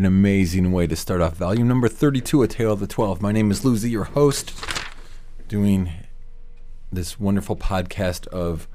[0.00, 3.20] An amazing way to start off volume number 32 of Tale of the 12.
[3.20, 4.54] My name is Luzi, your host,
[5.46, 5.92] doing
[6.90, 8.66] this wonderful podcast of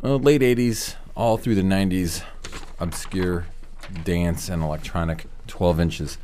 [0.00, 2.22] well, late 80s, all through the 90s,
[2.78, 3.46] obscure
[4.04, 6.18] dance and electronic 12 inches.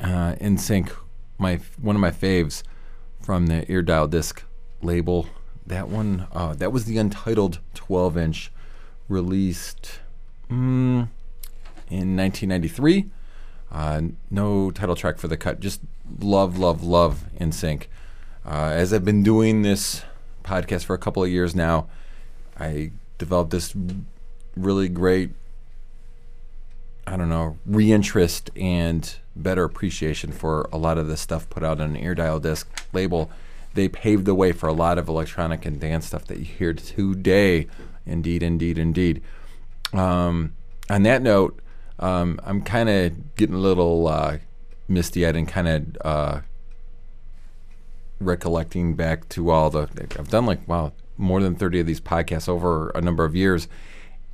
[0.00, 0.92] Uh, sync.
[1.38, 2.64] my one of my faves
[3.22, 4.42] from the Irdial Disc
[4.82, 5.28] label.
[5.64, 8.50] That one, uh, that was the untitled 12 inch
[9.08, 10.00] released.
[10.50, 11.10] Mm,
[11.88, 13.10] in 1993.
[13.70, 15.60] Uh, no title track for the cut.
[15.60, 15.80] Just
[16.20, 17.88] love, love, love In Sync.
[18.46, 20.02] Uh, as I've been doing this
[20.44, 21.88] podcast for a couple of years now,
[22.58, 23.74] I developed this
[24.56, 25.30] really great,
[27.06, 31.80] I don't know, reinterest and better appreciation for a lot of the stuff put out
[31.80, 33.30] on an Irdial disc label.
[33.74, 36.72] They paved the way for a lot of electronic and dance stuff that you hear
[36.74, 37.66] today.
[38.06, 39.22] Indeed, indeed, indeed.
[39.92, 40.54] Um,
[40.88, 41.58] on that note,
[41.98, 44.38] um, I'm kind of getting a little uh,
[44.88, 46.40] misty eyed and kind of uh,
[48.20, 49.88] recollecting back to all the.
[50.18, 53.68] I've done like, wow, more than 30 of these podcasts over a number of years.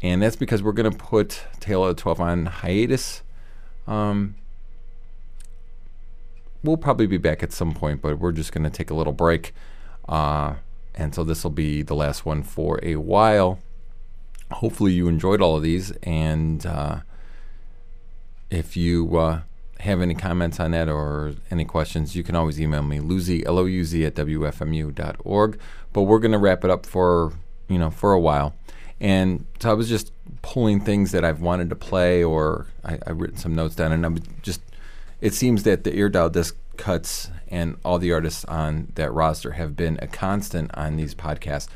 [0.03, 3.23] And that's because we're going to put Tale of the 12 on hiatus.
[3.87, 4.37] Um,
[6.63, 9.13] we'll probably be back at some point, but we're just going to take a little
[9.13, 9.53] break.
[10.09, 10.55] Uh,
[10.95, 13.59] and so this will be the last one for a while.
[14.53, 15.91] Hopefully, you enjoyed all of these.
[16.03, 17.01] And uh,
[18.51, 19.41] if you uh,
[19.81, 24.05] have any comments on that or any questions, you can always email me, Luzi, L-O-U-Z
[24.05, 25.59] at WFMU.org.
[25.93, 27.33] But we're going to wrap it up for,
[27.69, 28.55] you know, for a while.
[29.01, 33.21] And so I was just pulling things that I've wanted to play or I, I've
[33.21, 34.61] written some notes down and I'm just,
[35.21, 39.77] it seems that the Irdial disc cuts and all the artists on that roster have
[39.77, 41.69] been a constant on these podcasts.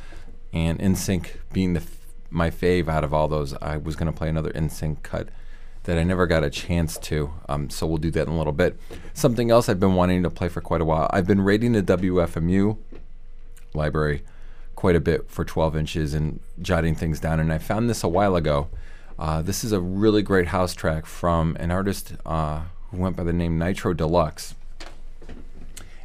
[0.53, 1.83] And In Sync being the
[2.31, 5.29] my fave out of all those, I was going to play another In Sync cut
[5.85, 7.33] that I never got a chance to.
[7.49, 8.77] Um, so we'll do that in a little bit.
[9.12, 11.09] Something else I've been wanting to play for quite a while.
[11.12, 12.77] I've been rating the WFMU
[13.75, 14.23] library
[14.75, 17.38] quite a bit for 12 inches and jotting things down.
[17.38, 18.68] And I found this a while ago.
[19.18, 23.23] Uh, this is a really great house track from an artist uh, who went by
[23.23, 24.55] the name Nitro Deluxe.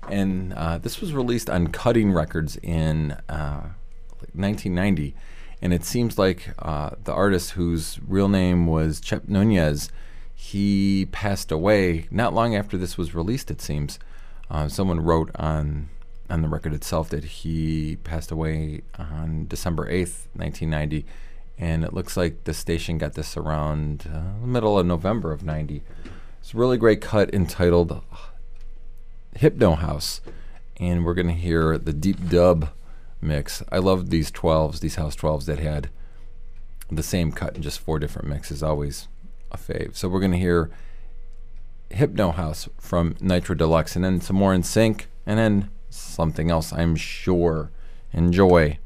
[0.10, 5.20] And uh, this was released on Cutting Records in 1990 uh,
[5.62, 9.90] and it seems like uh, the artist whose real name was Chep Nunez,
[10.34, 13.52] he passed away not long after this was released.
[13.52, 14.00] It seems
[14.50, 15.90] uh, someone wrote on
[16.30, 21.06] on the record itself that he passed away on December eighth, nineteen ninety,
[21.58, 25.82] and it looks like the station got this around uh, middle of November of ninety.
[26.40, 28.02] It's a really great cut entitled
[29.36, 30.22] "Hypno House,"
[30.78, 32.70] and we're gonna hear the deep dub
[33.22, 33.64] mix.
[33.72, 35.90] I love these 12s, these house 12s that had
[36.92, 38.64] the same cut in just four different mixes.
[38.64, 39.08] Always
[39.52, 39.96] a fave.
[39.96, 40.70] So we're going to hear
[41.92, 46.72] Hypno House from Nitro Deluxe and then some more In Sync and then something else
[46.72, 47.72] I'm sure.
[48.14, 48.80] Enjoy.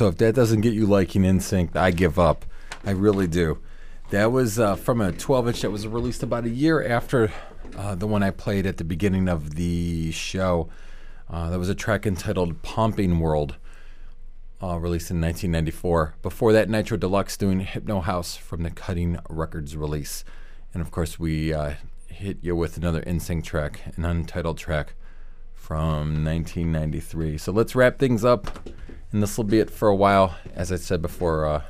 [0.00, 2.46] So if that doesn't get you liking In Sync, I give up.
[2.86, 3.58] I really do.
[4.08, 7.30] That was uh, from a 12 inch that was released about a year after
[7.76, 10.70] uh, the one I played at the beginning of the show.
[11.28, 13.56] Uh, that was a track entitled Pumping World,
[14.62, 16.14] uh, released in 1994.
[16.22, 20.24] Before that, Nitro Deluxe doing Hypno House from the Cutting Records release.
[20.72, 21.74] And of course, we uh,
[22.06, 24.94] hit you with another In Sync track, an untitled track
[25.52, 27.36] from 1993.
[27.36, 28.66] So let's wrap things up,
[29.12, 30.36] and this will be it for a while.
[30.54, 31.62] As I said before, uh,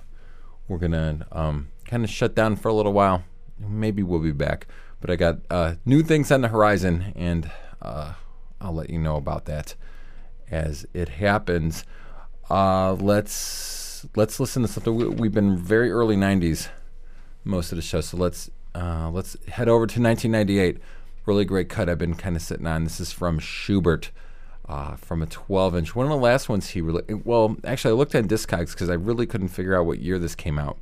[0.68, 3.24] we're gonna um, kind of shut down for a little while.
[3.58, 4.66] Maybe we'll be back,
[5.00, 7.50] but I got uh, new things on the horizon, and
[7.82, 8.14] uh,
[8.60, 9.74] I'll let you know about that
[10.50, 11.84] as it happens.
[12.48, 14.94] Uh, let's let's listen to something.
[14.94, 16.68] We, we've been very early '90s
[17.44, 20.78] most of the show, so let's uh, let's head over to 1998.
[21.26, 22.84] Really great cut I've been kind of sitting on.
[22.84, 24.10] This is from Schubert.
[24.70, 25.96] Uh, from a 12 inch.
[25.96, 28.94] One of the last ones he really, well, actually, I looked at Discogs because I
[28.94, 30.78] really couldn't figure out what year this came out.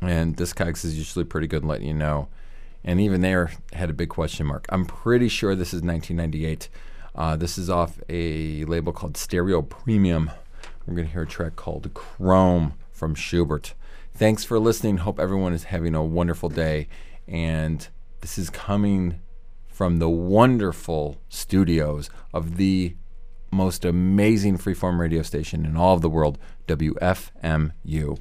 [0.00, 2.26] And Discogs is usually pretty good letting you know.
[2.82, 4.66] And even there had a big question mark.
[4.70, 6.68] I'm pretty sure this is 1998.
[7.14, 10.32] Uh, this is off a label called Stereo Premium.
[10.84, 13.74] We're going to hear a track called Chrome from Schubert.
[14.12, 14.96] Thanks for listening.
[14.96, 16.88] Hope everyone is having a wonderful day.
[17.28, 17.86] And
[18.20, 19.20] this is coming
[19.68, 22.96] from the wonderful studios of the
[23.52, 28.18] most amazing freeform radio station in all of the world, WFMU.